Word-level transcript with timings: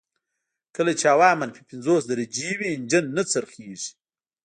کله 0.75 0.91
چې 0.99 1.05
هوا 1.13 1.29
منفي 1.39 1.63
پنځوس 1.69 2.03
درجې 2.11 2.49
وي 2.57 2.67
انجن 2.75 3.05
نه 3.17 3.23
څرخیږي 3.31 3.89